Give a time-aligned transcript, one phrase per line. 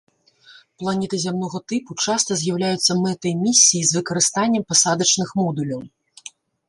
[0.83, 5.89] Планеты зямнога тыпу часта з'яўляюцца мэтай місій з выкарыстаннем пасадачных модуляў.